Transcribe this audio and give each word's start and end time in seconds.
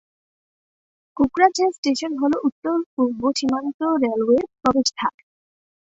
Kokrajhar 1.17 1.73
station 1.77 2.11
হল 2.21 2.33
উত্তর-পূব 2.47 3.09
সীমান্ত 3.37 3.79
রেলওয়ের 4.03 4.45
প্রবেশদ্বার। 4.61 5.13